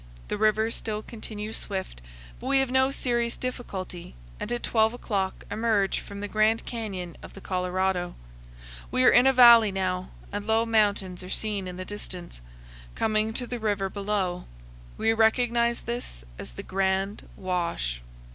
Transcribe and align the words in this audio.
The 0.29 0.37
river 0.39 0.71
still 0.71 1.03
continues 1.03 1.57
swift, 1.57 2.01
but 2.39 2.47
we 2.47 2.57
have 2.57 2.71
no 2.71 2.89
serious 2.89 3.37
difficulty, 3.37 4.15
and 4.39 4.51
at 4.51 4.63
twelve 4.63 4.95
o'clock 4.95 5.45
emerge 5.51 5.99
from 5.99 6.21
the 6.21 6.27
Grand 6.27 6.65
Canyon 6.65 7.15
of 7.21 7.33
the 7.35 7.39
Colorado. 7.39 8.15
We 8.89 9.03
are 9.03 9.11
in 9.11 9.27
a 9.27 9.31
valley 9.31 9.71
now, 9.71 10.09
and 10.31 10.47
low 10.47 10.65
mountains 10.65 11.21
are 11.21 11.29
seen 11.29 11.67
in 11.67 11.77
the 11.77 11.85
distance, 11.85 12.41
coming 12.95 13.31
to 13.33 13.45
the 13.45 13.59
river 13.59 13.91
below. 13.91 14.45
We 14.97 15.13
recognize 15.13 15.81
this 15.81 16.25
as 16.39 16.53
the 16.53 16.63
Grand 16.63 17.29
Wash. 17.37 18.01